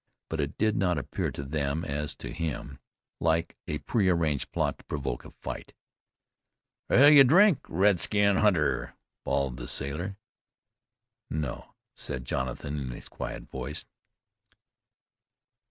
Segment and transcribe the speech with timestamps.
[0.29, 2.79] But it did not appear to them, as to him,
[3.19, 5.75] like a pre arranged plot to provoke a fight.
[6.89, 10.17] "Will you drink, redskin hunter?" bawled the sailor.
[11.29, 13.85] "No," said Jonathan in his quiet voice.